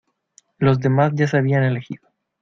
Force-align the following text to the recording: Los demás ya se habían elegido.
Los 0.57 0.79
demás 0.79 1.11
ya 1.13 1.27
se 1.27 1.37
habían 1.37 1.61
elegido. 1.63 2.07